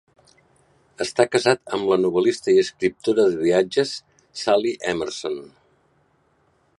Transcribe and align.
Està 1.05 1.25
casat 1.35 1.61
amb 1.77 1.91
la 1.91 1.97
novel·lista 2.05 2.55
i 2.55 2.63
escriptora 2.63 3.27
de 3.35 3.37
viatges, 3.49 3.91
Sally 4.45 4.75
Emerson. 4.95 5.41